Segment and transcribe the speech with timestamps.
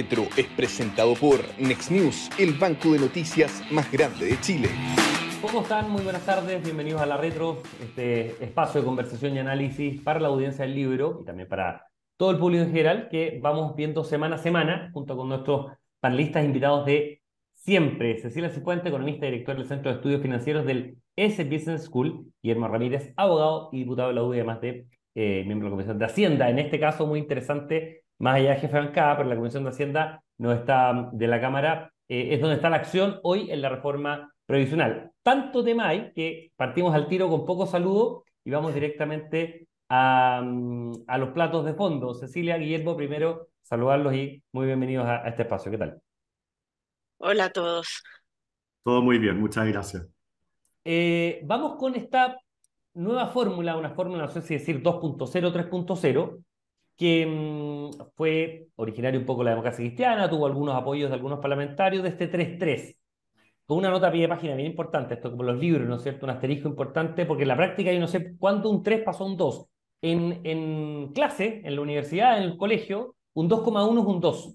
[0.00, 4.68] La Retro es presentado por Next News, el banco de noticias más grande de Chile.
[5.42, 5.90] ¿Cómo están?
[5.90, 10.28] Muy buenas tardes, bienvenidos a La Retro, este espacio de conversación y análisis para la
[10.28, 11.86] audiencia del libro y también para
[12.16, 15.66] todo el público en general que vamos viendo semana a semana junto con nuestros
[16.00, 17.20] panelistas invitados de
[17.52, 18.16] siempre.
[18.22, 22.68] Cecilia Cifuente, economista y director del Centro de Estudios Financieros del S Business School, Guillermo
[22.68, 26.06] Ramírez, abogado y diputado de la UDI, además de eh, miembro de la Comisión de
[26.06, 26.48] Hacienda.
[26.48, 29.70] En este caso, muy interesante, más allá de jefe de bancada, pero la Comisión de
[29.70, 33.70] Hacienda no está de la Cámara, eh, es donde está la acción hoy en la
[33.70, 35.10] reforma previsional.
[35.22, 40.92] Tanto tema hay que partimos al tiro con poco saludo y vamos directamente a, mm,
[41.06, 42.14] a, los platos de fondo.
[42.14, 45.70] Cecilia, Guillermo, primero saludarlos y muy bienvenidos a, a este espacio.
[45.70, 46.00] ¿Qué tal?
[47.18, 48.02] Hola a todos.
[48.82, 50.06] Todo muy bien, muchas gracias.
[50.84, 52.38] Eh, vamos con esta
[52.94, 56.44] nueva fórmula, una fórmula, no sé si decir 2.0, 3.0,
[57.00, 61.38] que mmm, fue originario un poco de la democracia cristiana, tuvo algunos apoyos de algunos
[61.38, 62.94] parlamentarios de este 3.3,
[63.64, 66.02] con una nota a pie de página bien importante, esto como los libros, ¿no es
[66.02, 66.26] cierto?
[66.26, 69.28] Un asterisco importante, porque en la práctica yo no sé cuándo un 3 pasó a
[69.28, 69.66] un 2.
[70.02, 74.54] En, en clase, en la universidad, en el colegio, un 2,1 es un 2.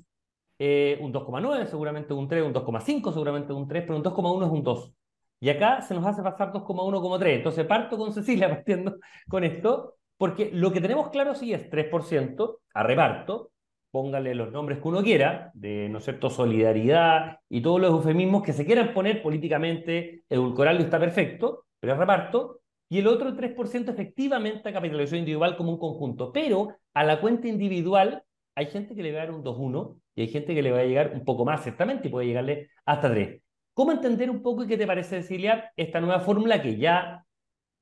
[0.59, 4.51] Eh, un 2,9 seguramente un 3, un 2,5 seguramente un 3, pero un 2,1 es
[4.51, 4.93] un 2.
[5.39, 7.37] Y acá se nos hace pasar 2,1 como 3.
[7.37, 12.59] Entonces parto con Cecilia partiendo con esto, porque lo que tenemos claro sí es 3%
[12.73, 13.51] a reparto,
[13.91, 18.43] póngale los nombres que uno quiera, de, ¿no es cierto?, solidaridad y todos los eufemismos
[18.43, 23.89] que se quieran poner políticamente, edulcorarlo está perfecto, pero es reparto, y el otro 3%
[23.89, 26.31] efectivamente a capitalización individual como un conjunto.
[26.31, 28.23] Pero a la cuenta individual
[28.55, 30.79] hay gente que le va a dar un 2-1 y hay gente que le va
[30.79, 33.41] a llegar un poco más, ciertamente, y puede llegarle hasta 3.
[33.73, 37.25] ¿Cómo entender un poco y qué te parece, Cecilia, esta nueva fórmula que ya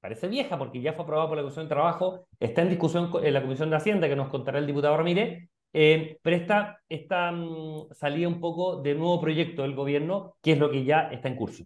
[0.03, 3.33] parece vieja porque ya fue aprobada por la Comisión de Trabajo, está en discusión en
[3.33, 7.87] la Comisión de Hacienda, que nos contará el diputado Ramírez, eh, pero esta, esta um,
[7.93, 11.37] salía un poco de nuevo proyecto del gobierno, que es lo que ya está en
[11.37, 11.63] curso.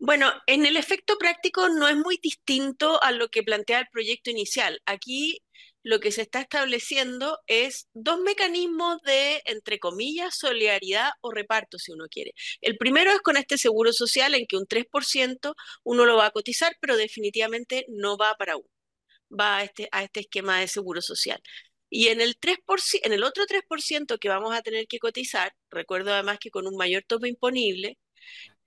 [0.00, 4.30] Bueno, en el efecto práctico no es muy distinto a lo que plantea el proyecto
[4.30, 4.80] inicial.
[4.84, 5.40] Aquí
[5.82, 11.92] lo que se está estableciendo es dos mecanismos de, entre comillas, solidaridad o reparto, si
[11.92, 12.32] uno quiere.
[12.60, 15.54] El primero es con este seguro social en que un 3%
[15.84, 18.68] uno lo va a cotizar, pero definitivamente no va para uno,
[19.30, 21.40] va a este, a este esquema de seguro social.
[21.90, 26.12] Y en el, 3%, en el otro 3% que vamos a tener que cotizar, recuerdo
[26.12, 27.98] además que con un mayor tope imponible,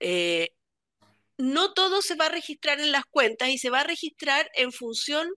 [0.00, 0.50] eh,
[1.38, 4.72] no todo se va a registrar en las cuentas y se va a registrar en
[4.72, 5.28] función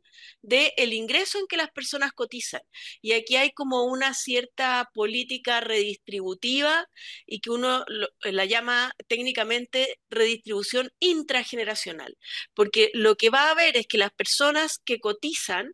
[0.41, 2.61] del el ingreso en que las personas cotizan.
[3.01, 6.87] Y aquí hay como una cierta política redistributiva
[7.25, 12.17] y que uno lo, la llama técnicamente redistribución intrageneracional,
[12.53, 15.73] porque lo que va a haber es que las personas que cotizan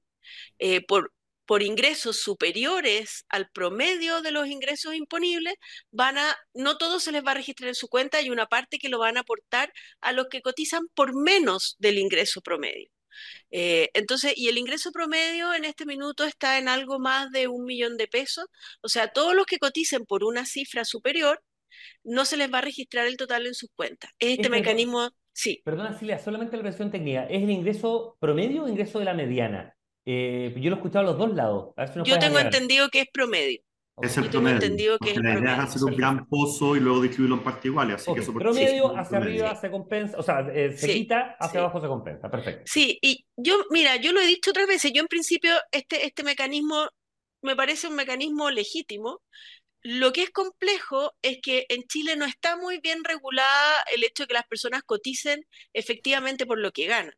[0.59, 1.12] eh, por
[1.45, 5.55] por ingresos superiores al promedio de los ingresos imponibles,
[5.91, 8.77] van a, no todo se les va a registrar en su cuenta, hay una parte
[8.77, 9.71] que lo van a aportar
[10.01, 12.89] a los que cotizan por menos del ingreso promedio.
[13.51, 17.65] Eh, entonces, y el ingreso promedio en este minuto está en algo más de un
[17.65, 18.45] millón de pesos,
[18.81, 21.43] o sea, todos los que coticen por una cifra superior,
[22.03, 24.11] no se les va a registrar el total en sus cuentas.
[24.19, 25.61] Este mecanismo, sí.
[25.65, 29.75] Perdona, Silvia, solamente la versión técnica, ¿es el ingreso promedio o ingreso de la mediana?
[30.05, 31.73] Eh, yo lo he escuchado a los dos lados.
[31.93, 33.61] Si yo tengo entendido que es promedio.
[34.01, 34.55] Es el promedio.
[34.55, 37.65] Entendido que es la idea es hacer un gran pozo y luego distribuirlo en partes
[37.65, 37.95] iguales.
[37.95, 38.15] Así okay.
[38.15, 39.43] que eso promedio sí, hacia promedio.
[39.43, 41.57] arriba se compensa, o sea, eh, se sí, quita, hacia sí.
[41.59, 42.29] abajo se compensa.
[42.29, 42.63] Perfecto.
[42.65, 44.91] Sí, y yo, mira, yo lo he dicho otras veces.
[44.93, 46.87] Yo en principio este, este mecanismo
[47.43, 49.21] me parece un mecanismo legítimo.
[49.83, 54.23] Lo que es complejo es que en Chile no está muy bien regulada el hecho
[54.23, 57.13] de que las personas coticen efectivamente por lo que ganan.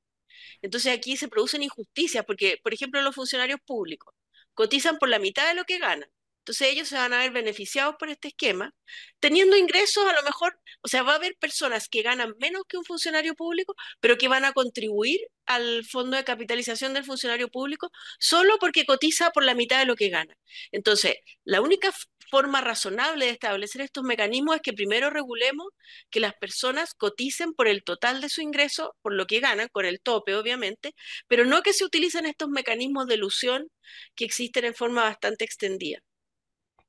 [0.61, 4.13] Entonces aquí se producen injusticias porque, por ejemplo, los funcionarios públicos
[4.53, 6.09] cotizan por la mitad de lo que ganan.
[6.45, 8.71] Entonces ellos se van a ver beneficiados por este esquema,
[9.19, 12.77] teniendo ingresos a lo mejor, o sea, va a haber personas que ganan menos que
[12.77, 17.89] un funcionario público, pero que van a contribuir al fondo de capitalización del funcionario público
[18.19, 20.35] solo porque cotiza por la mitad de lo que gana.
[20.71, 21.15] Entonces,
[21.45, 21.91] la única
[22.29, 25.67] forma razonable de establecer estos mecanismos es que primero regulemos
[26.11, 29.85] que las personas coticen por el total de su ingreso, por lo que ganan, con
[29.85, 30.93] el tope obviamente,
[31.27, 33.67] pero no que se utilicen estos mecanismos de ilusión
[34.15, 36.04] que existen en forma bastante extendida.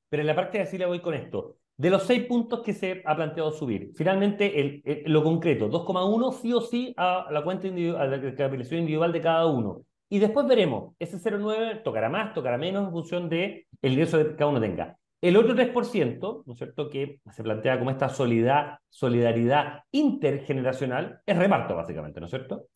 [0.09, 1.57] Pero en la parte de así le voy con esto.
[1.75, 6.33] De los seis puntos que se ha planteado subir, finalmente el, el, lo concreto, 2,1
[6.33, 9.83] sí o sí a la cuenta individual, a la capitalización individual de cada uno.
[10.09, 14.35] Y después veremos, ese 0,9 tocará más, tocará menos en función del de ingreso que
[14.35, 14.97] cada uno tenga.
[15.21, 21.75] El otro 3%, ¿no es cierto?, que se plantea como esta solidaridad intergeneracional, es reparto,
[21.75, 22.67] básicamente, ¿no es cierto?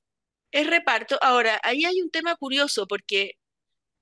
[0.51, 1.17] Es reparto.
[1.21, 3.33] Ahora, ahí hay un tema curioso, porque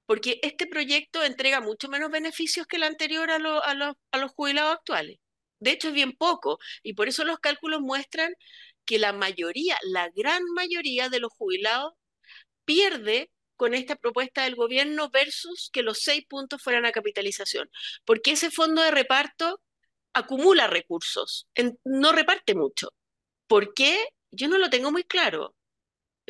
[0.09, 4.73] porque este proyecto entrega mucho menos beneficios que el anterior a, a, a los jubilados
[4.73, 5.19] actuales.
[5.59, 8.33] De hecho, es bien poco, y por eso los cálculos muestran
[8.85, 11.93] que la mayoría, la gran mayoría de los jubilados
[12.65, 17.69] pierde con esta propuesta del gobierno versus que los seis puntos fueran a capitalización,
[18.03, 19.61] porque ese fondo de reparto
[20.13, 21.47] acumula recursos,
[21.85, 22.89] no reparte mucho.
[23.45, 24.07] ¿Por qué?
[24.31, 25.55] Yo no lo tengo muy claro.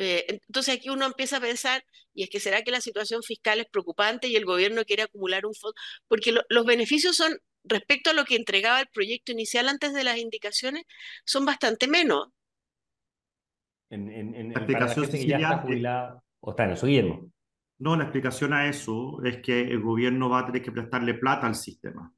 [0.01, 3.59] Eh, entonces aquí uno empieza a pensar, y es que será que la situación fiscal
[3.59, 5.75] es preocupante y el gobierno quiere acumular un fondo,
[6.07, 7.33] porque los beneficios son,
[7.65, 10.85] respecto a lo que entregaba el proyecto inicial antes de las indicaciones,
[11.25, 12.29] son bastante menos.
[13.89, 17.29] En, en, la explicación que ya está jubilada, o está en eso, Guillermo.
[17.79, 21.45] No, la explicación a eso es que el gobierno va a tener que prestarle plata
[21.45, 22.13] al sistema.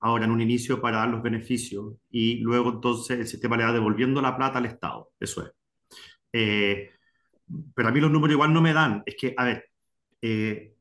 [0.00, 3.72] Ahora, en un inicio para dar los beneficios y luego entonces el sistema le va
[3.72, 5.10] devolviendo la plata al Estado.
[5.20, 5.52] Eso es.
[6.32, 6.90] Eh,
[7.74, 9.02] pero a mí los números igual no me dan.
[9.06, 9.64] Es que, a ver,
[10.22, 10.74] eh,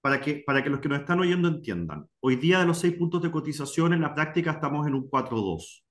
[0.00, 2.94] para, que, para que los que nos están oyendo entiendan, hoy día de los seis
[2.94, 5.82] puntos de cotización en la práctica estamos en un 4-2.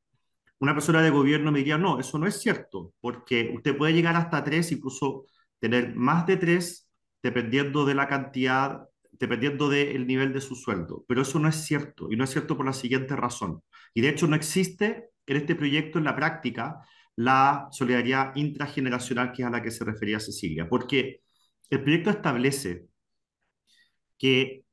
[0.59, 4.15] Una persona de gobierno me diría, no, eso no es cierto, porque usted puede llegar
[4.15, 5.25] hasta tres, incluso
[5.59, 6.89] tener más de tres,
[7.21, 11.03] dependiendo de la cantidad, dependiendo del nivel de su sueldo.
[11.07, 13.63] Pero eso no es cierto, y no es cierto por la siguiente razón.
[13.93, 16.79] Y de hecho no existe en este proyecto en la práctica
[17.15, 21.21] la solidaridad intrageneracional que es a la que se refería Cecilia, porque
[21.69, 22.87] el proyecto establece
[24.17, 24.65] que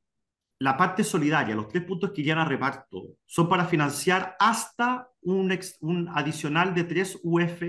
[0.59, 5.57] la parte solidaria, los tres puntos que irían a reparto, son para financiar hasta un,
[5.81, 7.63] un adicional de 3 UF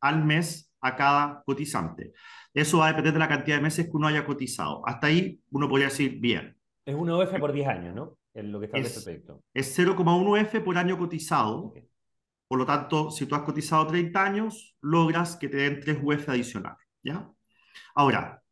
[0.00, 2.12] al mes a cada cotizante.
[2.52, 4.82] Eso va a depender de la cantidad de meses que uno haya cotizado.
[4.84, 6.56] Hasta ahí uno podría decir bien.
[6.84, 8.18] Es un UF por 10 años, ¿no?
[8.34, 9.42] Es lo que establece el proyecto.
[9.54, 11.72] Es 0,1 UF por año cotizado.
[12.50, 16.28] Por lo tanto, si tú has cotizado 30 años, logras que te den 3 UF
[16.30, 16.84] adicionales.
[17.00, 17.30] ¿ya?
[17.94, 18.42] Ahora,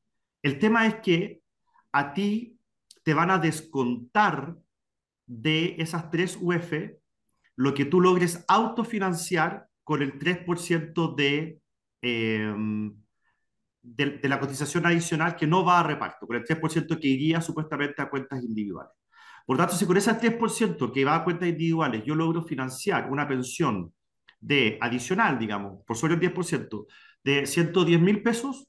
[0.40, 1.42] el tema es que
[1.90, 2.60] a ti
[3.02, 4.54] te van a descontar
[5.26, 6.72] de esas 3 UF
[7.56, 11.60] lo que tú logres autofinanciar con el 3% de,
[12.00, 12.94] em,
[13.82, 17.40] de, de, la cotización adicional que no va a reparto, con el 3% que iría
[17.40, 18.97] supuestamente a cuentas individuales.
[19.48, 23.26] Por tanto, si con ese 3% que va a cuentas individuales yo logro financiar una
[23.26, 23.94] pensión
[24.38, 26.86] de adicional, digamos, por sobre el 10%,
[27.24, 28.68] de 110 mil pesos,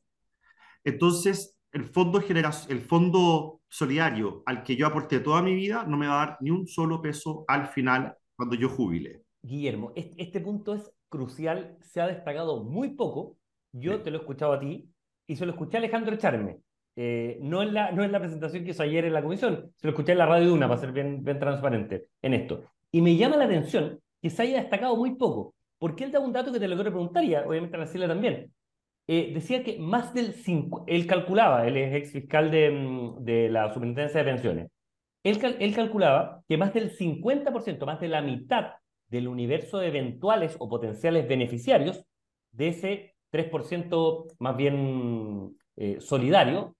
[0.85, 6.07] entonces el fondo, el fondo solidario al que yo aporté toda mi vida no me
[6.07, 9.23] va a dar ni un solo peso al final cuando yo jubile.
[9.41, 13.35] Guillermo, este, punto es crucial, se ha destacado muy poco.
[13.73, 14.89] Yo te lo he escuchado a ti
[15.27, 16.61] y se lo escuché a Alejandro Echarme.
[16.95, 19.87] Eh, no, en la, no en la presentación que hizo ayer en la comisión, se
[19.87, 22.63] lo escuché en la radio de una para ser bien, transparente en esto.
[22.91, 26.33] Y me llama la atención que se haya destacado muy poco, porque él da un
[26.33, 28.51] dato que te lo quiero preguntar y obviamente a Cecilia también.
[29.07, 33.49] Eh, decía que más del 5, él calculaba, él es ex fiscal de, mm, de
[33.49, 34.71] la Superintendencia de Pensiones,
[35.23, 38.73] él, él calculaba que más del 50%, más de la mitad
[39.07, 42.03] del universo de eventuales o potenciales beneficiarios
[42.51, 46.75] de ese 3% más bien eh, solidario,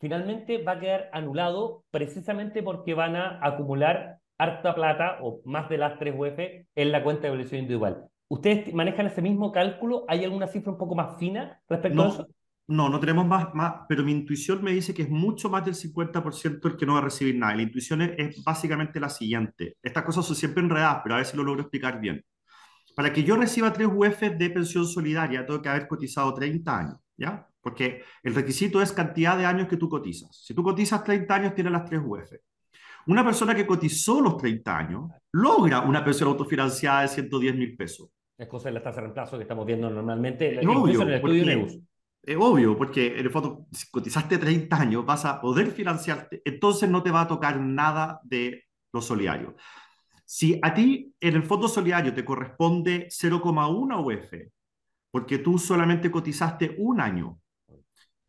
[0.00, 5.78] finalmente va a quedar anulado precisamente porque van a acumular harta plata o más de
[5.78, 6.38] las 3 UF
[6.74, 8.06] en la cuenta de evolución individual.
[8.28, 10.04] ¿Ustedes manejan ese mismo cálculo?
[10.08, 12.28] ¿Hay alguna cifra un poco más fina respecto a eso?
[12.68, 15.74] No, no tenemos más, más, pero mi intuición me dice que es mucho más del
[15.74, 17.56] 50% el que no va a recibir nada.
[17.56, 19.78] La intuición es, básicamente la siguiente.
[19.82, 22.22] Estas cosas son siempre enredadas, pero a ver si lo logro explicar bien.
[22.94, 26.96] Para que yo reciba 3 UF de pensión solidaria, tengo que haber cotizado 30 años,
[27.16, 27.48] ¿ya?
[27.68, 30.34] Porque el requisito es cantidad de años que tú cotizas.
[30.42, 32.32] Si tú cotizas 30 años, tienes las 3 UF.
[33.08, 38.08] Una persona que cotizó los 30 años logra una pensión autofinanciada de 110 mil pesos.
[38.38, 41.14] Es cosa de la tasa de reemplazo que estamos viendo normalmente es obvio, en el
[41.16, 41.80] estudio porque,
[42.22, 46.88] Es obvio, porque en el fondo, si cotizaste 30 años, vas a poder financiarte, entonces
[46.88, 49.56] no te va a tocar nada de lo solidario.
[50.24, 54.52] Si a ti en el fondo solidario te corresponde 0,1 UF,
[55.10, 57.40] porque tú solamente cotizaste un año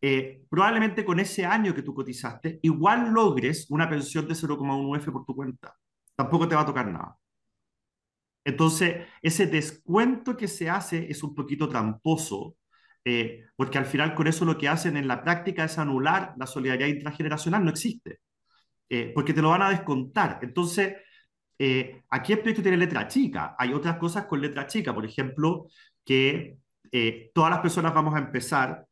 [0.02, 5.12] eh, probablemente con ese año que tú cotizaste, igual logres una pensión de 0,1 F
[5.12, 5.76] por tu cuenta.
[6.16, 7.18] Tampoco te va a tocar nada.
[8.46, 12.56] Entonces, ese descuento que se hace es un poquito tramposo,
[13.04, 16.48] eh, porque al final con eso lo que hacen en la práctica es anular la
[16.48, 18.20] solidaridad intrageneracional, no existe,
[18.90, 20.40] eh, porque te lo van a descontar.
[20.42, 20.96] Entonces,
[22.10, 23.56] aquí el proyecto tiene letra chica.
[23.60, 25.68] Hay otras cosas con letra chica, por ejemplo,
[26.06, 26.58] que
[27.34, 28.86] todas las personas vamos a empezar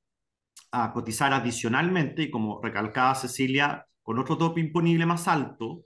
[0.72, 5.86] a cotizar adicionalmente, y como recalcaba Cecilia, con otro tope imponible más alto,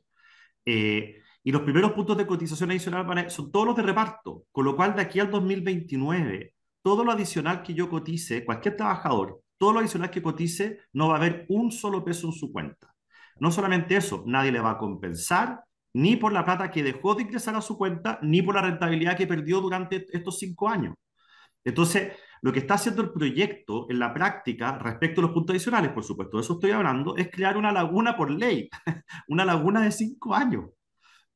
[0.66, 4.76] eh, y los primeros puntos de cotización adicional son todos los de reparto, con lo
[4.76, 9.80] cual de aquí al 2029, todo lo adicional que yo cotice, cualquier trabajador, todo lo
[9.80, 12.94] adicional que cotice no va a haber un solo peso en su cuenta.
[13.40, 17.24] No solamente eso, nadie le va a compensar ni por la plata que dejó de
[17.24, 20.96] ingresar a su cuenta, ni por la rentabilidad que perdió durante estos cinco años.
[21.64, 25.92] Entonces, lo que está haciendo el proyecto en la práctica respecto a los puntos adicionales,
[25.92, 28.70] por supuesto, de eso estoy hablando, es crear una laguna por ley,
[29.28, 30.66] una laguna de cinco años.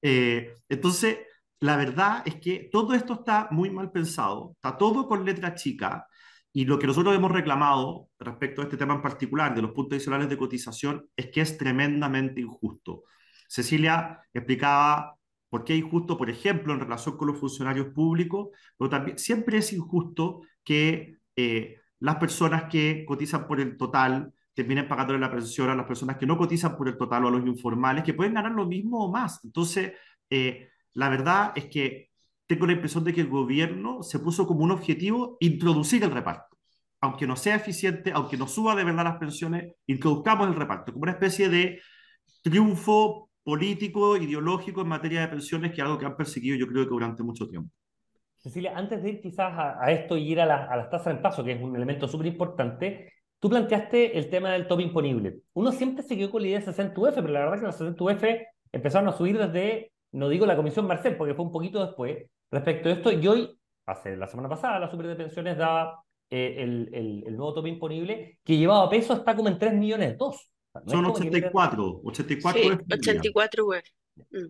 [0.02, 1.20] Eh, entonces,
[1.60, 6.08] la verdad es que todo esto está muy mal pensado, está todo con letra chica,
[6.52, 9.98] y lo que nosotros hemos reclamado respecto a este tema en particular, de los puntos
[9.98, 13.04] adicionales de cotización, es que es tremendamente injusto.
[13.48, 15.18] Cecilia explicaba
[15.50, 19.58] por qué es injusto, por ejemplo, en relación con los funcionarios públicos, pero también siempre
[19.58, 25.70] es injusto que eh, las personas que cotizan por el total terminen pagándole la pensión
[25.70, 28.34] a las personas que no cotizan por el total o a los informales, que pueden
[28.34, 29.44] ganar lo mismo o más.
[29.44, 29.94] Entonces,
[30.30, 32.10] eh, la verdad es que
[32.48, 36.58] tengo la impresión de que el gobierno se puso como un objetivo introducir el reparto.
[37.02, 41.04] Aunque no sea eficiente, aunque no suba de verdad las pensiones, introduzcamos el reparto como
[41.04, 41.82] una especie de
[42.42, 46.84] triunfo político, ideológico en materia de pensiones, que es algo que han perseguido yo creo
[46.86, 47.72] que durante mucho tiempo.
[48.46, 51.44] Cecilia, antes de ir quizás a, esto y ir a, a las tasas de paso,
[51.44, 55.40] que es un elemento súper importante, tú planteaste el tema del top imponible.
[55.54, 57.66] Uno siempre se quedó con la idea de 60 UF, pero la verdad es que
[57.66, 58.24] los 60 UF
[58.72, 62.88] empezaron a subir desde, no digo la Comisión Marcel, porque fue un poquito después, respecto
[62.88, 67.24] a esto, y hoy, hace la semana pasada, la Super de Pensiones daba eh, el,
[67.26, 70.52] el, nuevo tope imponible, que llevaba peso hasta como en 3 millones 2.
[70.86, 73.84] Son 84, 84 sí, 84 web.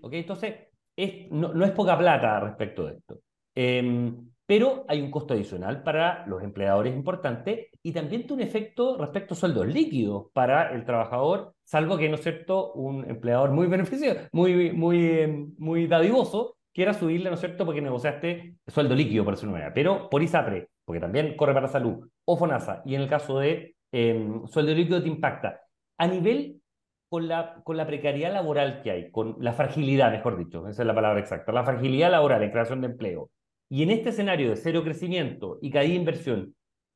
[0.01, 0.53] Ok, entonces
[0.97, 3.21] es, no, no, es poca plata respecto de esto.
[3.55, 8.97] Em, pero hay un costo adicional para los empleadores importante y también tiene un efecto
[8.97, 13.67] respecto a sueldos líquidos para el trabajador, salvo que, ¿no es cierto?, un empleador muy
[13.75, 19.25] beneficioso, muy, muy, em, muy dadivoso, quiera subirle, ¿no es cierto?, porque negociaste sueldo líquido
[19.25, 23.01] por su nueva, pero por ISAPRE, porque también corre para salud, o FONASA, y en
[23.01, 25.61] el caso de em, sueldo líquido te impacta.
[25.97, 26.61] A nivel
[27.09, 30.87] con la, con la precariedad laboral que hay, con la fragilidad, mejor dicho, esa es
[30.87, 33.31] la palabra exacta, la fragilidad laboral en creación de empleo,
[33.69, 36.55] y en este escenario de cero crecimiento y caída de inversión,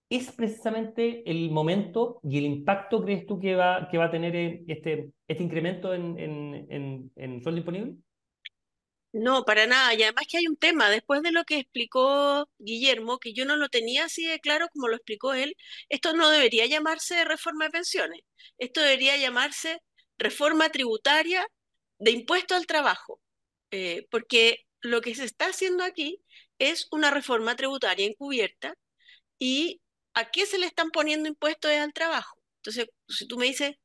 [0.09, 4.35] ¿es precisamente el momento y el impacto, crees tú, que va, que va a tener
[4.67, 7.95] este, este incremento en, en, en, en sueldo disponible?
[9.11, 9.93] No, para nada.
[9.95, 13.55] Y además que hay un tema, después de lo que explicó Guillermo, que yo no
[13.57, 15.55] lo tenía así de claro como lo explicó él,
[15.89, 18.21] esto no debería llamarse reforma de pensiones,
[18.59, 19.81] esto debería llamarse
[20.19, 21.45] reforma tributaria
[21.97, 23.19] de impuesto al trabajo,
[23.71, 26.21] eh, porque lo que se está haciendo aquí
[26.59, 28.75] es una reforma tributaria encubierta
[29.39, 29.81] y
[30.13, 32.41] ¿a qué se le están poniendo impuestos al trabajo?
[32.57, 33.75] Entonces, si tú me dices,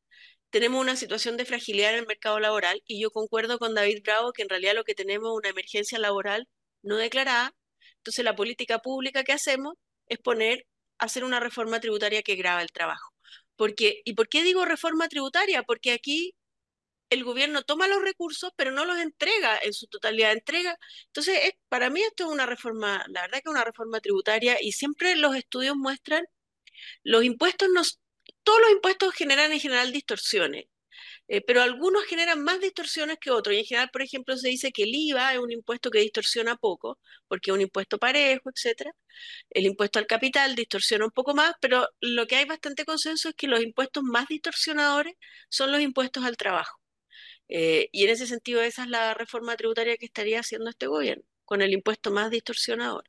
[0.50, 4.32] tenemos una situación de fragilidad en el mercado laboral y yo concuerdo con David Bravo
[4.32, 6.48] que en realidad lo que tenemos es una emergencia laboral
[6.82, 7.54] no declarada.
[7.98, 9.74] Entonces la política pública que hacemos
[10.08, 10.66] es poner,
[10.98, 13.12] hacer una reforma tributaria que grava el trabajo.
[13.56, 15.62] Porque, ¿Y por qué digo reforma tributaria?
[15.64, 16.34] Porque aquí
[17.14, 20.78] el gobierno toma los recursos, pero no los entrega en su totalidad, entrega.
[21.06, 24.72] Entonces, para mí esto es una reforma, la verdad que es una reforma tributaria y
[24.72, 26.24] siempre los estudios muestran,
[27.04, 27.68] los impuestos
[28.42, 30.66] todos los impuestos generan en general distorsiones,
[31.28, 33.54] eh, pero algunos generan más distorsiones que otros.
[33.56, 36.56] Y en general, por ejemplo, se dice que el IVA es un impuesto que distorsiona
[36.56, 38.90] poco, porque es un impuesto parejo, etc.
[39.50, 43.34] El impuesto al capital distorsiona un poco más, pero lo que hay bastante consenso es
[43.36, 45.14] que los impuestos más distorsionadores
[45.48, 46.83] son los impuestos al trabajo.
[47.56, 51.22] Eh, y en ese sentido, esa es la reforma tributaria que estaría haciendo este gobierno,
[51.44, 53.04] con el impuesto más distorsionador.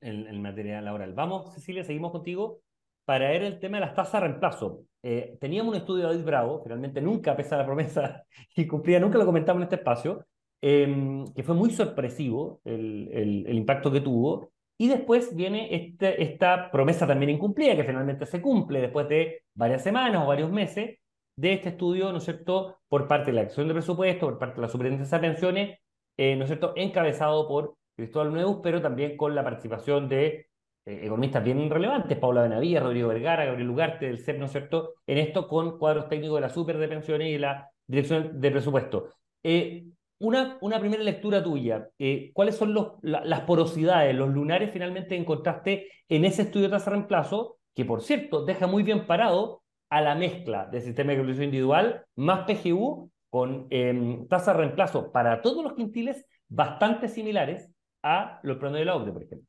[0.00, 1.12] En, en materia laboral.
[1.12, 2.62] Vamos, Cecilia, seguimos contigo
[3.04, 4.84] para ver el tema de las tasas de reemplazo.
[5.02, 8.24] Eh, teníamos un estudio de David Bravo, finalmente nunca, pese a la promesa
[8.56, 10.24] y nunca lo comentamos en este espacio,
[10.62, 14.50] em, que fue muy sorpresivo el, el, impacto que tuvo.
[14.78, 19.82] Y después viene este, esta promesa también incumplida, que finalmente se cumple después de varias
[19.82, 20.98] semanas o varios meses
[21.38, 24.56] de este estudio, ¿no es cierto?, por parte de la acción de presupuesto, por parte
[24.56, 25.78] de la Superintendencia de Pensiones,
[26.16, 30.48] eh, ¿no es cierto?, encabezado por Cristóbal Nuevos, pero también con la participación de
[30.84, 34.94] eh, economistas bien relevantes, Paula Benavía, Rodrigo Vergara, Gabriel Ugarte del CEP, ¿no es cierto?,
[35.06, 39.10] en esto con cuadros técnicos de la Super de Pensiones y la Dirección de Presupuesto.
[39.44, 39.84] Eh,
[40.18, 41.88] una, una, primera lectura tuya,
[42.32, 47.58] ¿cuáles son las porosidades, los lunares finalmente encontraste en ese estudio de tasa de reemplazo,
[47.76, 49.57] que por cierto deja muy bien parado
[49.90, 55.12] a la mezcla del sistema de calculación individual más PGU con em, tasa de reemplazo
[55.12, 57.70] para todos los quintiles bastante similares
[58.02, 59.48] a los planos de la OCDE, por ejemplo?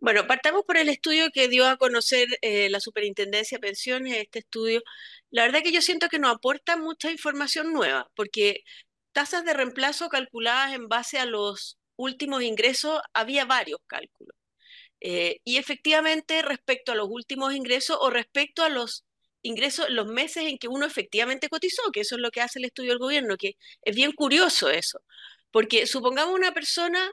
[0.00, 4.40] Bueno, partamos por el estudio que dio a conocer eh, la Superintendencia de Pensiones, este
[4.40, 4.82] estudio.
[5.30, 8.64] La verdad que yo siento que no aporta mucha información nueva, porque
[9.12, 14.36] tasas de reemplazo calculadas en base a los últimos ingresos, había varios cálculos.
[15.00, 19.04] Eh, y efectivamente, respecto a los últimos ingresos o respecto a los
[19.42, 22.66] ingresos, los meses en que uno efectivamente cotizó, que eso es lo que hace el
[22.66, 25.00] estudio del gobierno, que es bien curioso eso.
[25.50, 27.12] Porque supongamos una persona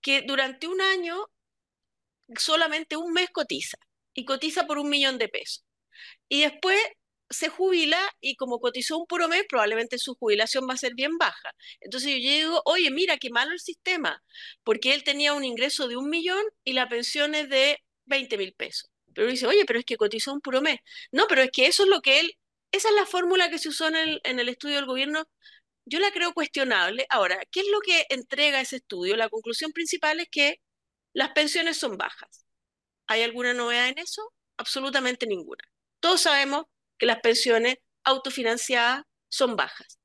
[0.00, 1.28] que durante un año
[2.38, 3.78] solamente un mes cotiza
[4.14, 5.64] y cotiza por un millón de pesos.
[6.28, 6.80] Y después
[7.30, 11.18] se jubila y como cotizó un puro mes, probablemente su jubilación va a ser bien
[11.18, 11.52] baja.
[11.80, 14.22] Entonces yo digo, oye, mira, qué malo el sistema,
[14.64, 18.54] porque él tenía un ingreso de un millón y la pensión es de 20 mil
[18.54, 18.90] pesos.
[19.16, 20.80] Pero dice, oye, pero es que cotizó un puro mes.
[21.12, 22.38] No, pero es que eso es lo que él,
[22.72, 25.28] esa es la fórmula que se usó en el, en el estudio del gobierno.
[25.86, 27.06] Yo la creo cuestionable.
[27.10, 29.16] Ahora, ¿qué es lo que entrega ese estudio?
[29.16, 30.60] La conclusión principal es que
[31.14, 32.46] las pensiones son bajas.
[33.06, 34.34] ¿Hay alguna novedad en eso?
[34.58, 35.64] Absolutamente ninguna.
[36.00, 36.66] Todos sabemos
[36.98, 39.98] que las pensiones autofinanciadas son bajas.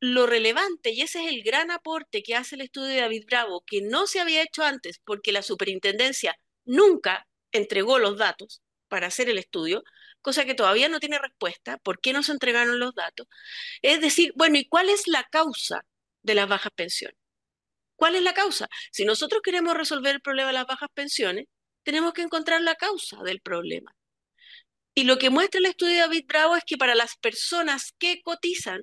[0.00, 3.64] Lo relevante, y ese es el gran aporte que hace el estudio de David Bravo,
[3.66, 9.28] que no se había hecho antes porque la superintendencia nunca entregó los datos para hacer
[9.28, 9.82] el estudio,
[10.22, 13.26] cosa que todavía no tiene respuesta, ¿por qué no se entregaron los datos?
[13.82, 15.84] Es decir, bueno, ¿y cuál es la causa
[16.22, 17.16] de las bajas pensiones?
[17.96, 18.68] ¿Cuál es la causa?
[18.92, 21.46] Si nosotros queremos resolver el problema de las bajas pensiones,
[21.82, 23.94] tenemos que encontrar la causa del problema.
[24.94, 28.20] Y lo que muestra el estudio de David Bravo es que para las personas que
[28.22, 28.82] cotizan,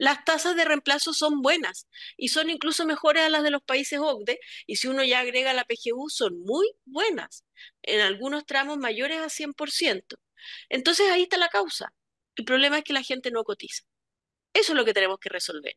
[0.00, 3.98] las tasas de reemplazo son buenas y son incluso mejores a las de los países
[4.00, 7.44] OCDE y si uno ya agrega la PGU son muy buenas,
[7.82, 10.16] en algunos tramos mayores a 100%.
[10.70, 11.92] Entonces ahí está la causa.
[12.34, 13.84] El problema es que la gente no cotiza.
[14.54, 15.76] Eso es lo que tenemos que resolver.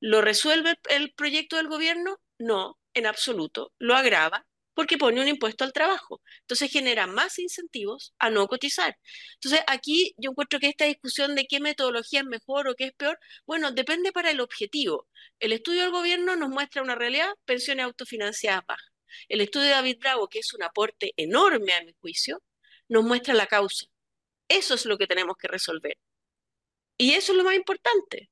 [0.00, 2.18] ¿Lo resuelve el proyecto del gobierno?
[2.38, 3.74] No, en absoluto.
[3.78, 6.22] Lo agrava porque pone un impuesto al trabajo.
[6.40, 8.98] Entonces genera más incentivos a no cotizar.
[9.34, 12.92] Entonces aquí yo encuentro que esta discusión de qué metodología es mejor o qué es
[12.92, 15.08] peor, bueno, depende para el objetivo.
[15.38, 18.90] El estudio del gobierno nos muestra una realidad, pensiones autofinanciadas bajas.
[19.28, 22.42] El estudio de David Bravo, que es un aporte enorme a mi juicio,
[22.88, 23.86] nos muestra la causa.
[24.48, 25.98] Eso es lo que tenemos que resolver.
[26.98, 28.30] Y eso es lo más importante.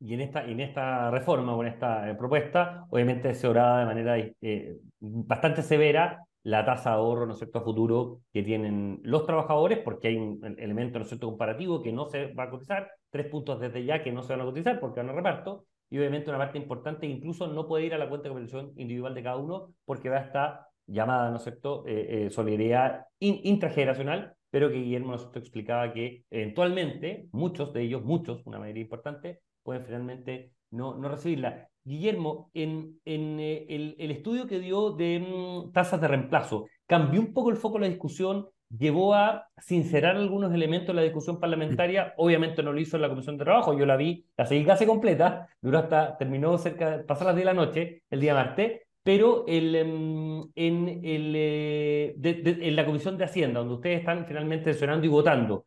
[0.00, 3.86] Y en esta, en esta reforma o en esta eh, propuesta, obviamente se oraba de
[3.86, 9.00] manera eh, bastante severa la tasa de ahorro, ¿no es cierto?, a futuro que tienen
[9.02, 12.50] los trabajadores, porque hay un elemento, ¿no es cierto?, comparativo que no se va a
[12.50, 15.64] cotizar, tres puntos desde ya que no se van a cotizar porque van a reparto,
[15.88, 19.14] y obviamente una parte importante incluso no puede ir a la cuenta de compensación individual
[19.14, 24.68] de cada uno porque va a estar llamada, ¿no es cierto?, eh, solidaridad intrageneracional, pero
[24.68, 30.52] que Guillermo nos explicaba que eventualmente muchos de ellos, muchos, una mayoría importante, pueden finalmente
[30.70, 31.68] no, no recibirla.
[31.84, 37.20] Guillermo, en, en eh, el, el, estudio que dio de mm, tasas de reemplazo, ¿cambió
[37.20, 38.48] un poco el foco de la discusión?
[38.70, 42.14] ¿Llevó a sincerar algunos elementos de la discusión parlamentaria?
[42.18, 44.86] Obviamente no lo hizo en la Comisión de Trabajo, yo la vi, la seguí casi
[44.86, 49.44] completa, duró hasta, terminó cerca, pasar las 10 de la noche, el día martes, pero
[49.46, 55.04] el, em, en, el, eh, en la Comisión de Hacienda, donde ustedes están finalmente sesionando
[55.04, 55.66] y votando,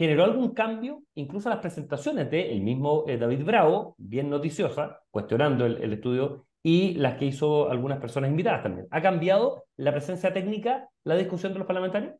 [0.00, 5.66] generó algún cambio, incluso las presentaciones de el mismo eh, David Bravo, bien noticiosa, cuestionando
[5.66, 8.86] el, estudio, y las que hizo algunas personas invitadas también.
[8.90, 12.14] ¿Ha cambiado la presencia técnica, la discusión de los parlamentarios?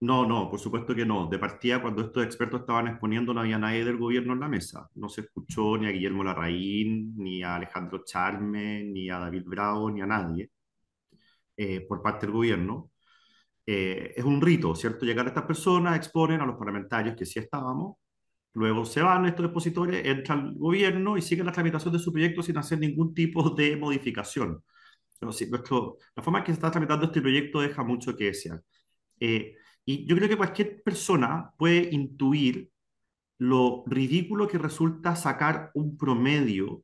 [0.00, 1.26] No, no, por supuesto que no.
[1.26, 4.86] De partida, cuando estos expertos estaban exponiendo, no había nadie del gobierno en la mesa.
[4.96, 9.90] No se escuchó ni a Guillermo Larraín, ni a Alejandro Charme, ni a David Bravo,
[9.90, 10.50] ni a nadie
[11.56, 12.90] eh, por parte del gobierno.
[13.66, 15.04] Eh, es un rito, ¿cierto?
[15.04, 17.96] Llegar a estas personas, exponen a los parlamentarios que sí estábamos,
[18.54, 22.42] luego se van estos expositores, entra el gobierno y siguen la tramitación de su proyecto
[22.42, 24.62] sin hacer ningún tipo de modificación.
[25.20, 28.62] nuestro, la forma en que se está tramitando este proyecto deja mucho que desear.
[29.20, 32.70] Eh, y yo creo que cualquier persona puede intuir
[33.38, 36.82] lo ridículo que resulta sacar un promedio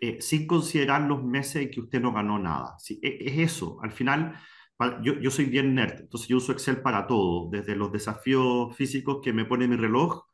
[0.00, 2.76] eh, sin considerar los meses en que usted no ganó nada.
[2.78, 3.00] ¿sí?
[3.02, 4.34] E, es eso, al final
[5.02, 9.18] yo, yo soy bien nerd, entonces yo uso Excel para todo, desde los desafíos físicos
[9.22, 10.28] que me pone mi reloj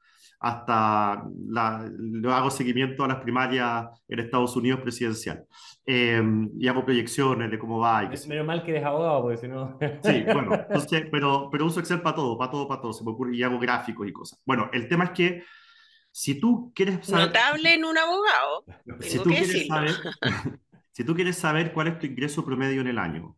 [0.45, 1.91] hasta la,
[2.37, 5.47] hago seguimiento a las primarias en Estados Unidos presidencial.
[5.87, 8.05] Em, y hago proyecciones de cómo va.
[8.05, 9.79] Y Menos mal que eres abogado, porque si no...
[10.03, 13.13] sí, bueno, entonces, pero, pero uso Excel para todo, para todo, para todo, se me
[13.13, 14.39] ocurre y hago gráficos y cosas.
[14.45, 15.45] Bueno, el tema es que
[16.11, 17.29] si tú quieres saber...
[17.29, 18.65] Notable en un abogado.
[19.01, 19.95] Si tú, quieres saber,
[20.93, 23.35] si tú quieres saber cuál es tu ingreso promedio en el año,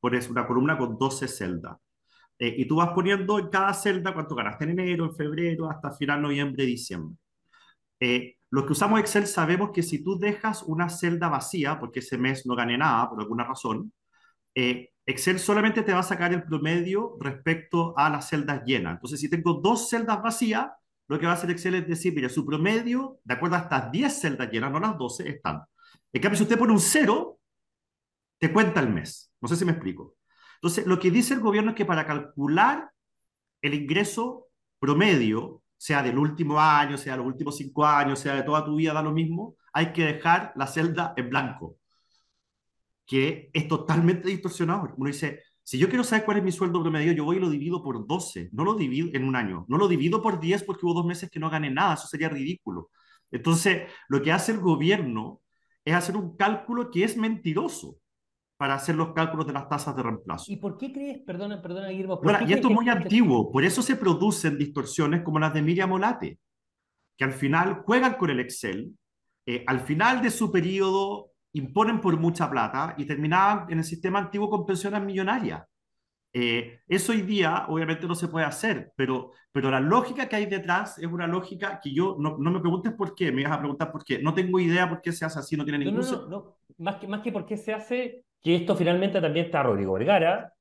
[0.00, 1.76] pones una columna con 12 celdas.
[2.38, 5.92] Eh, y tú vas poniendo en cada celda cuánto ganaste en enero, en febrero, hasta
[5.92, 7.16] final noviembre, diciembre.
[8.00, 12.18] Eh, los que usamos Excel sabemos que si tú dejas una celda vacía, porque ese
[12.18, 13.92] mes no gané nada por alguna razón,
[14.54, 18.94] eh, Excel solamente te va a sacar el promedio respecto a las celdas llenas.
[18.94, 20.68] Entonces, si tengo dos celdas vacías,
[21.08, 23.92] lo que va a hacer Excel es decir, mire, su promedio, de acuerdo a estas
[23.92, 25.62] 10 celdas llenas, no las 12, están.
[26.12, 27.39] En cambio, si usted pone un cero,
[28.40, 29.32] te cuenta el mes.
[29.40, 30.16] No sé si me explico.
[30.56, 32.90] Entonces, lo que dice el gobierno es que para calcular
[33.62, 34.48] el ingreso
[34.78, 38.76] promedio, sea del último año, sea de los últimos cinco años, sea de toda tu
[38.76, 41.76] vida, da lo mismo, hay que dejar la celda en blanco,
[43.06, 44.92] que es totalmente distorsionado.
[44.96, 47.50] Uno dice, si yo quiero saber cuál es mi sueldo promedio, yo voy y lo
[47.50, 50.86] divido por 12, no lo divido en un año, no lo divido por 10 porque
[50.86, 52.90] hubo dos meses que no gané nada, eso sería ridículo.
[53.30, 55.42] Entonces, lo que hace el gobierno
[55.84, 57.96] es hacer un cálculo que es mentiroso
[58.60, 60.52] para hacer los cálculos de las tasas de reemplazo.
[60.52, 62.20] ¿Y por qué crees, perdona, perdona, Guillermo?
[62.46, 66.38] y esto es muy antiguo, por eso se producen distorsiones como las de Miriam Olate,
[67.16, 68.94] que al final juegan con el Excel,
[69.46, 74.18] eh, al final de su periodo imponen por mucha plata y terminaban en el sistema
[74.18, 75.64] antiguo con pensiones millonarias.
[76.32, 80.46] Eh, eso hoy día obviamente no se puede hacer, pero, pero la lógica que hay
[80.46, 83.58] detrás es una lógica que yo, no, no me preguntes por qué, me vas a
[83.58, 84.22] preguntar por qué.
[84.22, 86.96] No tengo idea por qué se hace así, no tiene ningún no, no, no, Más,
[86.96, 90.52] que, más que por qué se hace, que esto finalmente también está Rodrigo Vergara,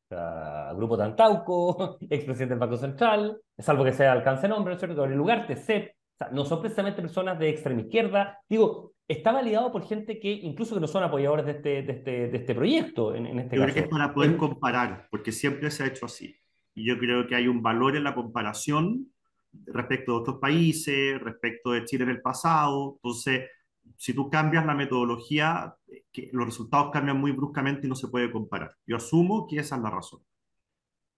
[0.76, 4.96] Grupo Tantauco, expresidente del Banco Central, salvo que sea alcance nombre, ¿no es cierto?
[4.96, 8.40] Gabriel Ugarte, CEP, sea, no son precisamente personas de extrema izquierda.
[8.48, 12.28] Digo, está validado por gente que incluso que no son apoyadores de este, de este,
[12.30, 13.74] de este proyecto, en, en este yo caso.
[13.74, 16.36] Creo que es para poder comparar, porque siempre se ha hecho así.
[16.76, 19.12] Y yo creo que hay un valor en la comparación
[19.66, 22.94] respecto de otros países, respecto de Chile en el pasado.
[22.96, 23.50] Entonces,
[23.98, 25.76] si tú cambias la metodología,
[26.12, 28.76] que los resultados cambian muy bruscamente y no se puede comparar.
[28.86, 30.22] Yo asumo que esa es la razón.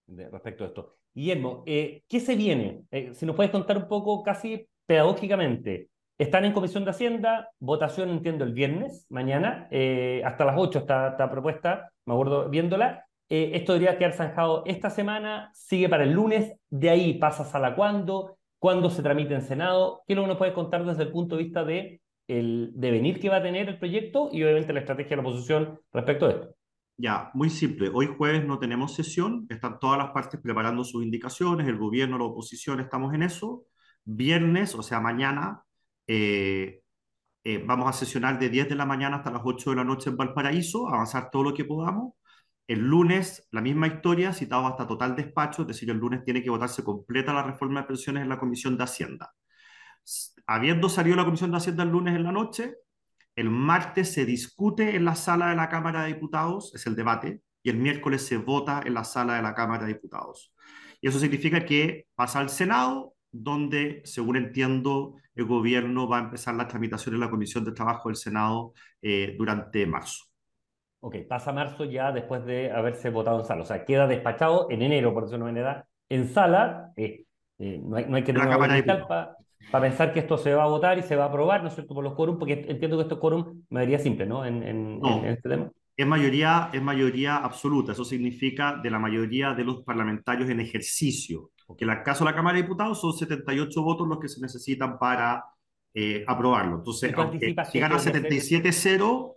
[0.07, 0.97] De, respecto a esto.
[1.13, 2.85] Guillermo, eh, ¿qué se viene?
[2.91, 8.09] Eh, si nos puedes contar un poco, casi pedagógicamente, están en Comisión de Hacienda, votación
[8.09, 13.05] entiendo el viernes, mañana, eh, hasta las 8 está, está, propuesta, me acuerdo viéndola.
[13.29, 17.61] Eh, esto debería quedar zanjado esta semana, sigue para el lunes, de ahí pasa a
[17.61, 20.01] la cuándo, cuándo se tramite en Senado.
[20.05, 23.21] ¿Qué es lo que nos puede contar desde el punto de vista de el devenir
[23.21, 26.31] que va a tener el proyecto y obviamente la estrategia de la oposición respecto a
[26.31, 26.55] esto?
[26.97, 27.89] Ya, muy simple.
[27.93, 32.25] Hoy jueves no tenemos sesión, están todas las partes preparando sus indicaciones, el gobierno, la
[32.25, 33.63] oposición, estamos en eso.
[34.03, 35.63] Viernes, o sea, mañana,
[36.07, 36.81] eh,
[37.43, 40.09] eh, vamos a sesionar de 10 de la mañana hasta las 8 de la noche
[40.09, 42.13] en Valparaíso, avanzar todo lo que podamos.
[42.67, 46.49] El lunes, la misma historia, citado hasta total despacho, es decir, el lunes tiene que
[46.49, 49.33] votarse completa la reforma de pensiones en la Comisión de Hacienda.
[50.47, 52.75] Habiendo salido la Comisión de Hacienda el lunes en la noche,
[53.35, 57.41] el martes se discute en la sala de la Cámara de Diputados, es el debate,
[57.63, 60.53] y el miércoles se vota en la sala de la Cámara de Diputados.
[61.01, 66.55] Y eso significa que pasa al Senado, donde, según entiendo, el gobierno va a empezar
[66.55, 70.25] la tramitación en la Comisión de Trabajo del Senado eh, durante marzo.
[70.99, 73.63] Ok, pasa marzo ya después de haberse votado en sala.
[73.63, 76.91] O sea, queda despachado en enero, por decirlo de manera, en sala.
[76.95, 77.25] Eh,
[77.57, 79.35] eh, no, hay, no hay que tener una para
[79.71, 81.75] para pensar que esto se va a votar y se va a aprobar, ¿no es
[81.75, 84.45] cierto?, por los quórum, porque entiendo que esto es quórum mayoría simple, ¿no?
[84.45, 85.71] En, en, no, en este tema.
[86.01, 87.91] Es mayoría, es mayoría absoluta.
[87.91, 92.31] Eso significa de la mayoría de los parlamentarios en ejercicio que en el caso de
[92.31, 95.43] la Cámara de Diputados son 78 votos los que se necesitan para
[95.93, 96.77] eh, aprobarlo.
[96.77, 99.35] Entonces, aunque si gana 77-0,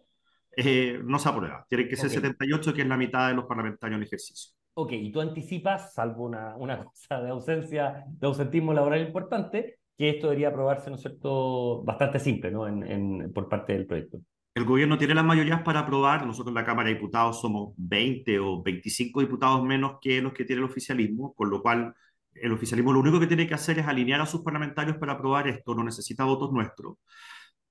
[0.57, 1.67] eh, no se aprueba.
[1.69, 2.17] Tiene que ser okay.
[2.17, 4.55] 78, que es la mitad de los parlamentarios en ejercicio.
[4.75, 10.11] Ok, y tú anticipas, salvo una, una cosa de ausencia, de ausentismo laboral importante, que
[10.11, 14.19] esto debería aprobarse, ¿no es cierto?, bastante simple, ¿no?, en, en, por parte del proyecto.
[14.55, 16.27] El gobierno tiene las mayorías para aprobar.
[16.27, 20.45] Nosotros en la Cámara de Diputados somos 20 o 25 diputados menos que los que
[20.45, 21.95] tiene el oficialismo, con lo cual
[22.35, 25.49] el oficialismo lo único que tiene que hacer es alinear a sus parlamentarios para aprobar
[25.49, 26.99] esto, no necesita votos nuestros.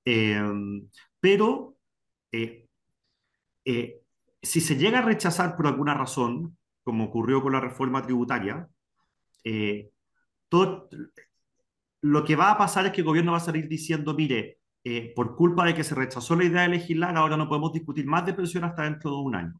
[0.04, 0.40] Eh,
[1.20, 1.76] pero
[2.32, 2.66] eh,
[3.64, 4.02] eh,
[4.42, 8.68] si se llega a rechazar por alguna razón, como ocurrió con la reforma tributaria,
[9.44, 9.90] eh,
[10.48, 10.88] todo,
[12.02, 15.12] lo que va a pasar es que el gobierno va a salir diciendo, mire, eh,
[15.14, 18.26] por culpa de que se rechazó la idea de legislar, ahora no podemos discutir más
[18.26, 19.54] de pensión hasta dentro de un año.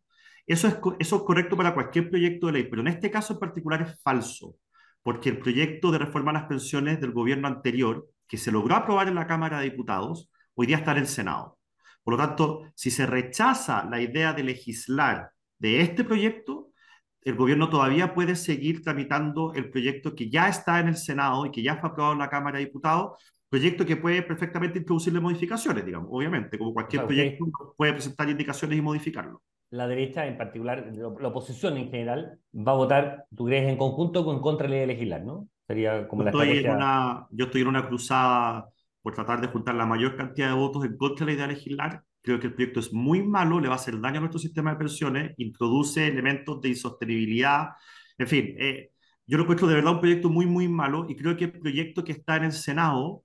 [0.47, 3.39] Eso es, eso es correcto para cualquier proyecto de ley, pero en este caso en
[3.41, 4.57] particular es falso
[5.05, 9.07] porque el proyecto de reforma a las pensiones del gobierno anterior, que se logró aprobar
[9.07, 11.59] en la Cámara de Diputados, hoy día está en el Senado.
[12.03, 16.71] Por lo tanto, si se rechaza la idea de legislar de este proyecto,
[17.21, 21.51] el gobierno todavía puede seguir tramitando el proyecto que ya está en el Senado y
[21.51, 23.23] que ya fue aprobado en la Cámara de Diputados,
[23.55, 28.29] proyecto que puede perfectamente introducirle modificaciones, digamos, obviamente, como cualquier o sea, proyecto puede presentar
[28.29, 29.43] indicaciones y modificarlo
[29.75, 34.21] la derecha, en particular, la oposición en general, va a votar, tú crees, en conjunto
[34.21, 35.49] o en contra de la ley de legislar, ¿no?
[35.67, 36.71] Sería como yo la estoy estrategia...
[36.71, 38.69] en una Yo estoy en una cruzada
[39.03, 41.55] por tratar de juntar la mayor cantidad de votos en contra de la idea de
[41.55, 42.03] legislar.
[42.23, 44.71] Creo que el proyecto es muy malo, le va a hacer daño a nuestro sistema
[44.71, 47.71] de pensiones, introduce elementos de insostenibilidad.
[48.17, 48.91] En fin, eh,
[49.27, 52.05] yo lo encuentro de verdad un proyecto muy, muy malo y creo que el proyecto
[52.05, 53.24] que está en el Senado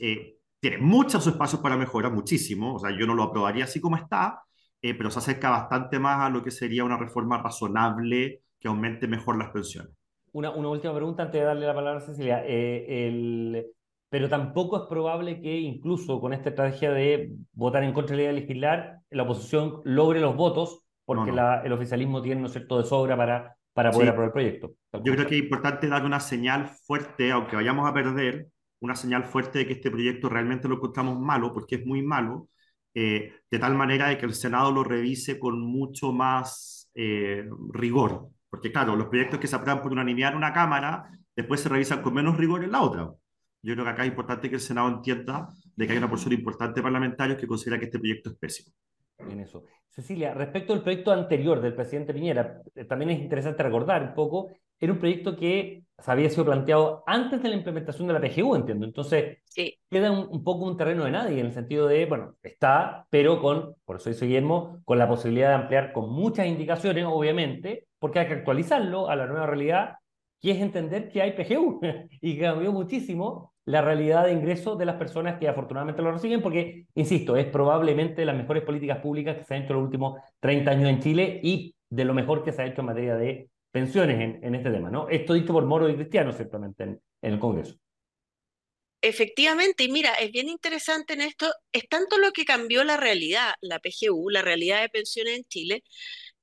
[0.00, 2.74] eh, tiene muchos espacios para mejora, muchísimo.
[2.74, 4.42] O sea, yo no lo aprobaría así como está,
[4.80, 9.06] eh, pero se acerca bastante más a lo que sería una reforma razonable que aumente
[9.06, 9.92] mejor las pensiones.
[10.32, 12.42] Una, una última pregunta antes de darle la palabra a Cecilia.
[12.46, 13.66] Eh, el,
[14.08, 18.32] pero tampoco es probable que incluso con esta estrategia de votar en contra de la
[18.32, 22.52] ley de legislar, la oposición logre los votos porque La, el oficialismo tiene, ¿no es
[22.52, 24.72] cierto?, de sobra para, para poder aprobar el proyecto.
[25.02, 28.46] Yo creo que es importante dar una señal fuerte, aunque vayamos a perder,
[28.84, 32.48] una señal fuerte de que este proyecto realmente lo encontramos malo, porque es muy malo,
[32.94, 38.28] eh, de tal manera de que el Senado lo revise con mucho más eh, rigor.
[38.50, 42.02] Porque claro, los proyectos que se aprueban por unanimidad en una Cámara, después se revisan
[42.02, 43.10] con menos rigor en la otra.
[43.62, 46.34] Yo creo que acá es importante que el Senado entienda de que hay una porción
[46.34, 48.74] importante de parlamentarios que considera que este proyecto es pésimo.
[49.18, 49.64] En eso.
[49.88, 54.50] Cecilia, respecto al proyecto anterior del presidente Piñera, eh, también es interesante recordar un poco,
[54.80, 58.84] era un proyecto que había sido planteado antes de la implementación de la PGU, entiendo.
[58.84, 59.38] Entonces,
[59.88, 63.76] queda un, poco un terreno de nadie, en el sentido de, bueno, está, pero con,
[63.84, 68.26] por eso dice Guillermo, con la posibilidad de ampliar con muchas indicaciones, obviamente, porque hay
[68.26, 69.94] que actualizarlo a la nueva realidad,
[70.40, 71.80] que es entender que hay PGU
[72.20, 76.86] y cambió muchísimo la realidad de ingresos de las personas que afortunadamente lo reciben, porque,
[76.94, 80.70] insisto, es probablemente las mejores políticas públicas que se han hecho en los últimos 30
[80.70, 84.38] años en Chile y de lo mejor que se ha hecho en materia de pensiones
[84.42, 85.08] en, este tema, ¿no?
[85.08, 87.76] Esto dicho por Moro y Cristiano, ciertamente, en, en el Congreso.
[89.00, 93.52] Efectivamente, y mira, es bien interesante en esto, es tanto lo que cambió la realidad,
[93.60, 95.84] la PGU, la realidad de pensiones en Chile,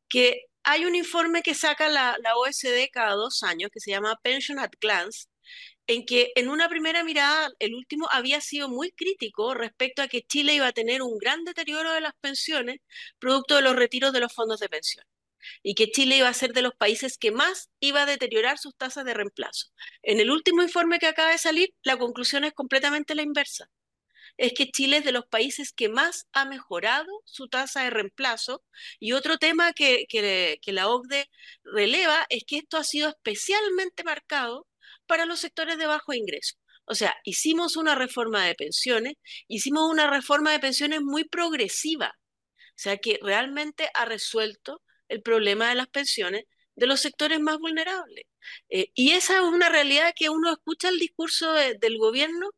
[0.09, 4.19] que hay un informe que saca la, la OSD cada dos años que se llama
[4.21, 5.27] Pension at Glance,
[5.87, 10.21] en que en una primera mirada el último había sido muy crítico respecto a que
[10.23, 12.79] Chile iba a tener un gran deterioro de las pensiones
[13.19, 15.05] producto de los retiros de los fondos de pensión
[15.63, 18.75] y que Chile iba a ser de los países que más iba a deteriorar sus
[18.75, 19.67] tasas de reemplazo.
[20.03, 23.69] En el último informe que acaba de salir, la conclusión es completamente la inversa.
[24.37, 28.63] Es que Chile es de los países que más ha mejorado su tasa de reemplazo.
[28.99, 31.29] Y otro tema que, que, que la OCDE
[31.63, 34.67] releva es que esto ha sido especialmente marcado
[35.11, 36.55] para los sectores de bajo ingreso.
[36.85, 39.15] O sea, hicimos una reforma de pensiones,
[39.49, 45.67] hicimos una reforma de pensiones muy progresiva, o sea, que realmente ha resuelto el problema
[45.67, 46.45] de las pensiones
[46.75, 48.23] de los sectores más vulnerables.
[48.69, 52.49] Eh, y esa es una realidad que uno escucha el discurso del gobierno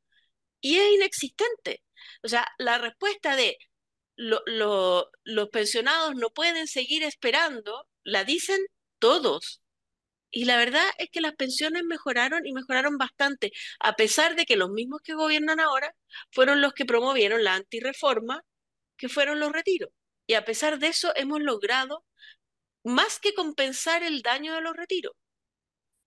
[0.62, 1.84] y es inexistente.
[2.22, 3.58] O sea, la respuesta de
[4.16, 8.60] los pensionados no pueden seguir esperando, la dicen
[9.00, 9.63] todos.
[10.36, 14.58] Y la verdad es que las pensiones mejoraron y mejoraron bastante, a pesar de que
[14.58, 15.94] los mismos que gobiernan ahora
[16.32, 18.44] fueron los que promovieron la antireforma,
[18.98, 19.92] que fueron los retiros.
[20.26, 22.04] Y a pesar de eso hemos logrado
[22.84, 25.14] más que compensar el daño de los retiros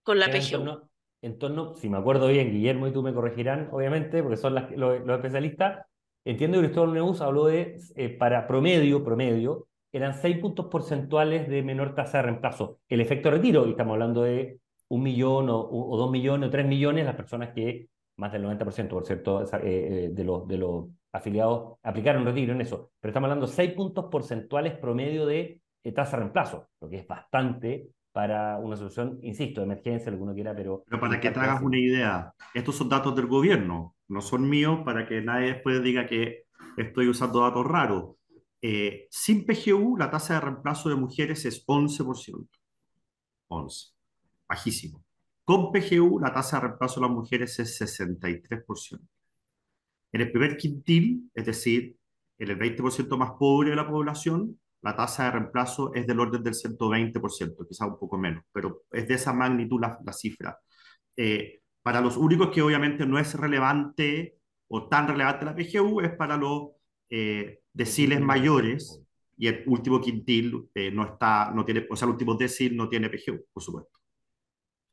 [0.03, 0.89] con la PGU.
[1.23, 5.01] En torno, si me acuerdo bien, Guillermo y tú me corregirán, obviamente, porque son los,
[5.09, 5.87] especialistas,
[6.25, 11.63] entiendo que Cristóbal Neus habló de, eh, para promedio, promedio, eran 6 puntos porcentuales de
[11.63, 12.81] menor tasa de reemplazo.
[12.89, 16.67] El efecto retiro, y estamos hablando de un millón o, o dos millones o tres
[16.67, 20.87] millones, las personas que, más del 90%, por cierto, eh, eh, de, los, de los
[21.13, 22.91] afiliados aplicaron retiro en eso.
[23.01, 25.61] Pero estamos hablando de 6 puntos porcentuales promedio de
[25.95, 30.23] tasa de reemplazo, lo que es bastante para una solución, insisto, de emergencia, lo que
[30.23, 30.83] uno quiera, pero...
[30.87, 34.81] Pero para que te hagas una idea, estos son datos del gobierno, no son míos,
[34.87, 36.45] para que nadie después diga que
[36.79, 38.16] estoy usando datos raros.
[38.63, 42.49] Eh, sin PGU, la tasa de reemplazo de mujeres es 11%.
[43.49, 43.87] 11.
[44.49, 45.05] Bajísimo.
[45.45, 49.01] Con PGU, la tasa de reemplazo de las mujeres es 63%.
[50.13, 51.97] En el primer quintil, es decir,
[52.39, 56.43] en el 20% más pobre de la población, la tasa de reemplazo es del orden
[56.43, 60.59] del 120%, quizá un poco menos, pero es de esa magnitud la, cifra.
[61.17, 64.39] Eh, para los únicos que obviamente no es relevante
[64.69, 66.71] o tan relevante la PGU es para los
[67.11, 69.03] eh, deciles mayores
[69.37, 72.89] y el último quintil eh, no está, no tiene, o sea, el último decil no
[72.89, 74.01] tiene PGU, por supuesto.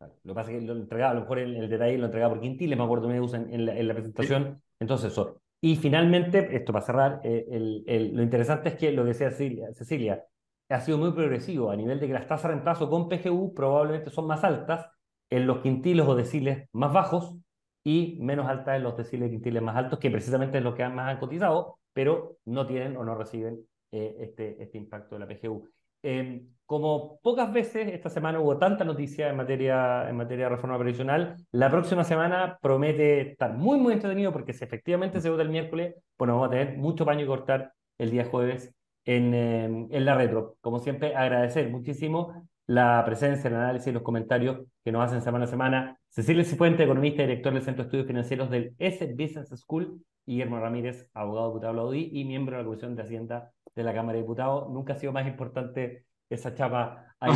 [0.01, 2.33] Lo que pasa es que lo entregaba, a lo mejor el, el detalle lo entregaba
[2.33, 4.61] por quintiles, me acuerdo me usan en la, en la presentación.
[4.79, 5.41] Entonces, eso.
[5.61, 9.31] Y finalmente, esto para cerrar, eh, el, el, lo interesante es que lo que decía
[9.31, 10.25] Cecilia, Cecilia,
[10.69, 14.09] ha sido muy progresivo a nivel de que las tasas de reemplazo con PGU probablemente
[14.09, 14.87] son más altas
[15.29, 17.37] en los quintiles o deciles más bajos
[17.85, 20.87] y menos altas en los deciles y quintiles más altos, que precisamente es lo que
[20.89, 25.27] más han cotizado, pero no tienen o no reciben eh, este, este impacto de la
[25.27, 25.67] PGU.
[26.01, 30.77] Em, como pocas veces esta semana hubo tanta noticia en materia, en materia de reforma
[30.77, 35.49] previsional, la próxima semana promete estar muy, muy entretenido porque si efectivamente se vota el
[35.49, 38.73] miércoles, bueno, vamos a tener mucho paño que cortar el día jueves
[39.05, 40.57] en, em, en la retro.
[40.61, 45.45] Como siempre, agradecer muchísimo la presencia, el análisis y los comentarios que nos hacen semana
[45.45, 45.99] a semana.
[46.09, 50.01] Cecilia Cifuente, economista y director del Centro de Estudios Financieros del S Business School.
[50.25, 54.13] Guillermo Ramírez, abogado diputado Audi y miembro de la Comisión de Hacienda de la Cámara
[54.13, 54.69] de Diputados.
[54.71, 57.33] Nunca ha sido más importante esa chapa ahí.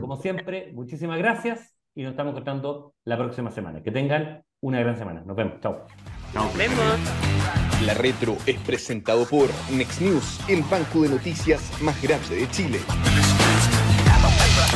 [0.00, 3.82] Como siempre, muchísimas gracias y nos estamos encontrando la próxima semana.
[3.82, 5.22] Que tengan una gran semana.
[5.24, 5.60] Nos vemos.
[5.60, 5.86] Chao.
[6.34, 6.84] Nos vemos.
[7.84, 12.78] La Retro es presentado por Next News, el banco de noticias más grande de Chile.